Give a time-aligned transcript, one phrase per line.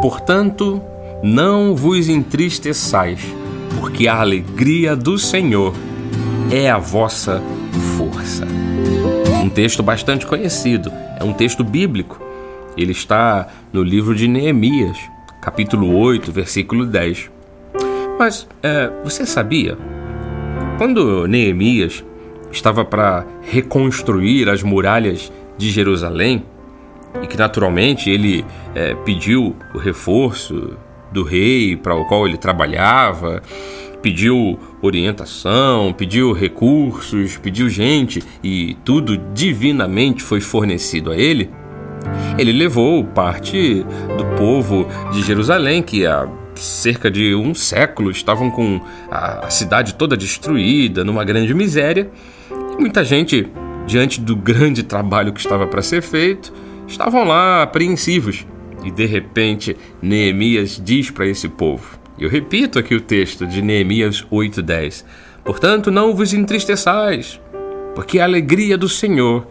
[0.00, 0.82] Portanto,
[1.22, 3.20] não vos entristeçais,
[3.78, 5.74] porque a alegria do Senhor
[6.50, 7.42] é a vossa
[7.98, 8.46] força.
[9.42, 12.18] Um texto bastante conhecido, é um texto bíblico.
[12.78, 14.96] Ele está no livro de Neemias,
[15.42, 17.30] capítulo 8, versículo 10.
[18.18, 19.76] Mas é, você sabia?
[20.78, 22.02] Quando Neemias
[22.50, 26.44] estava para reconstruir as muralhas de Jerusalém,
[27.22, 30.76] e que naturalmente ele é, pediu o reforço
[31.12, 33.42] do rei para o qual ele trabalhava,
[34.00, 41.50] pediu orientação, pediu recursos, pediu gente e tudo divinamente foi fornecido a ele.
[42.38, 43.84] Ele levou parte
[44.16, 50.16] do povo de Jerusalém, que há cerca de um século estavam com a cidade toda
[50.16, 52.10] destruída, numa grande miséria,
[52.50, 53.48] e muita gente,
[53.86, 56.52] diante do grande trabalho que estava para ser feito,
[56.90, 58.46] estavam lá apreensivos.
[58.84, 64.26] E de repente, Neemias diz para esse povo: eu repito aqui o texto de Neemias
[64.30, 65.04] 8:10.
[65.42, 67.40] Portanto, não vos entristeçais,
[67.94, 69.46] porque a alegria do Senhor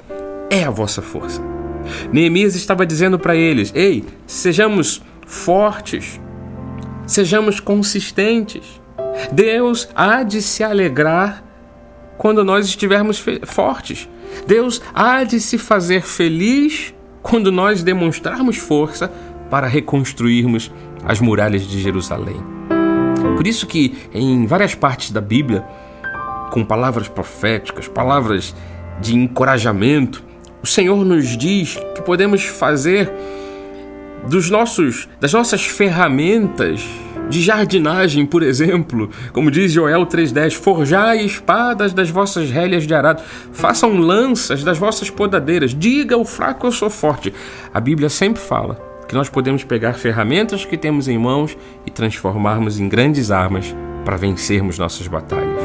[0.51, 1.41] é a vossa força.
[2.13, 6.21] Neemias estava dizendo para eles: "Ei, sejamos fortes,
[7.07, 8.79] sejamos consistentes.
[9.31, 11.43] Deus há de se alegrar
[12.19, 14.07] quando nós estivermos fortes.
[14.45, 19.11] Deus há de se fazer feliz quando nós demonstrarmos força
[19.49, 20.71] para reconstruirmos
[21.05, 22.41] as muralhas de Jerusalém.
[23.35, 25.65] Por isso que em várias partes da Bíblia,
[26.51, 28.55] com palavras proféticas, palavras
[29.01, 30.23] de encorajamento,
[30.61, 33.11] o Senhor nos diz que podemos fazer
[34.27, 36.85] dos nossos das nossas ferramentas
[37.29, 43.21] de jardinagem, por exemplo, como diz Joel 3:10, forjai espadas das vossas relhas de arado,
[43.53, 47.33] façam lanças das vossas podadeiras, diga o fraco eu sou forte.
[47.73, 52.79] A Bíblia sempre fala que nós podemos pegar ferramentas que temos em mãos e transformarmos
[52.79, 55.61] em grandes armas para vencermos nossas batalhas.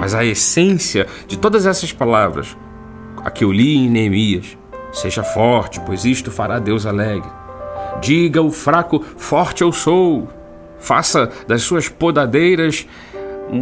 [0.00, 2.56] Mas a essência de todas essas palavras,
[3.24, 4.56] a que eu li em Neemias,
[4.92, 7.30] seja forte, pois isto fará Deus alegre.
[8.00, 10.28] Diga o fraco, forte eu sou.
[10.78, 12.86] Faça das suas podadeiras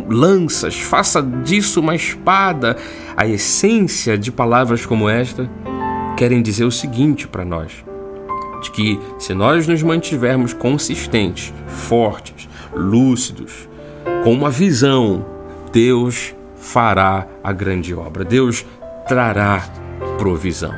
[0.08, 2.76] lanças, faça disso uma espada.
[3.16, 5.48] A essência de palavras como esta
[6.16, 7.84] querem dizer o seguinte para nós:
[8.62, 13.68] de que se nós nos mantivermos consistentes, fortes, lúcidos,
[14.24, 15.24] com uma visão,
[15.72, 18.24] Deus fará a grande obra.
[18.24, 18.64] Deus
[19.06, 19.62] trará
[20.18, 20.74] provisão.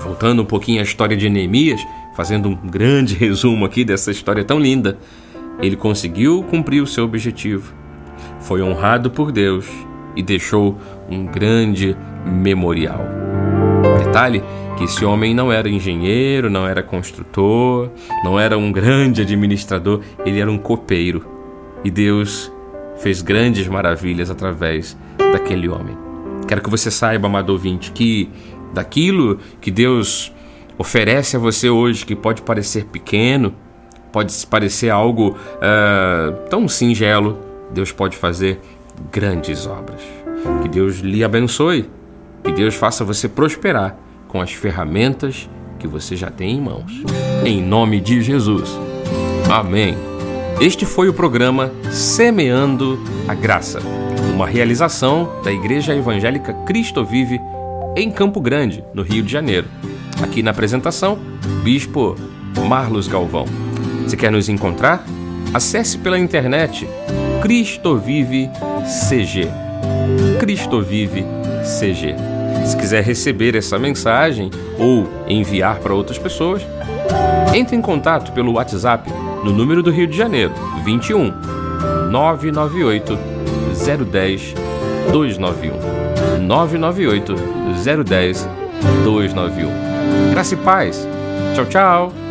[0.00, 1.80] Voltando um pouquinho à história de Neemias,
[2.16, 4.98] fazendo um grande resumo aqui dessa história tão linda,
[5.62, 7.74] ele conseguiu cumprir o seu objetivo,
[8.40, 9.68] foi honrado por Deus
[10.16, 10.78] e deixou
[11.08, 13.00] um grande memorial.
[14.04, 14.42] Detalhe
[14.76, 17.90] que esse homem não era engenheiro, não era construtor,
[18.24, 21.26] não era um grande administrador, ele era um copeiro.
[21.84, 22.50] E Deus
[22.98, 24.96] fez grandes maravilhas através
[25.32, 25.96] daquele homem.
[26.48, 28.30] Quero que você saiba, amado ouvinte, que
[28.72, 30.32] daquilo que Deus
[30.78, 33.54] oferece a você hoje, que pode parecer pequeno,
[34.12, 37.38] pode parecer algo uh, tão singelo,
[37.70, 38.60] Deus pode fazer
[39.10, 40.00] grandes obras.
[40.62, 41.90] Que Deus lhe abençoe,
[42.42, 43.96] que Deus faça você prosperar
[44.28, 47.02] com as ferramentas que você já tem em mãos.
[47.44, 48.70] Em nome de Jesus.
[49.50, 49.96] Amém.
[50.60, 53.80] Este foi o programa Semeando a Graça,
[54.34, 57.40] uma realização da Igreja Evangélica Cristo Vive
[57.96, 59.66] em Campo Grande, no Rio de Janeiro.
[60.22, 61.18] Aqui na apresentação,
[61.64, 62.14] Bispo
[62.68, 63.69] Marlos Galvão.
[64.10, 65.04] Se quer nos encontrar?
[65.54, 66.84] Acesse pela internet
[67.40, 68.50] Cristo Vive
[69.08, 69.48] CG.
[70.40, 71.24] Cristo Vive
[71.62, 72.16] CG.
[72.66, 74.50] Se quiser receber essa mensagem
[74.80, 76.66] ou enviar para outras pessoas,
[77.54, 79.08] entre em contato pelo WhatsApp
[79.44, 80.52] no número do Rio de Janeiro
[80.84, 81.30] 21
[82.10, 83.16] 998
[84.10, 84.54] 010
[85.12, 87.34] 291 998
[88.04, 88.48] 010
[89.04, 90.32] 291.
[90.32, 91.08] Graça e paz.
[91.54, 92.29] Tchau, tchau.